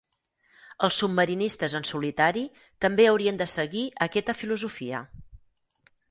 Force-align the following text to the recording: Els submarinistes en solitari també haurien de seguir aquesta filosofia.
Els 0.85 0.95
submarinistes 1.01 1.75
en 1.79 1.83
solitari 1.89 2.41
també 2.85 3.05
haurien 3.09 3.37
de 3.41 3.47
seguir 3.53 3.83
aquesta 4.07 4.35
filosofia. 4.39 5.03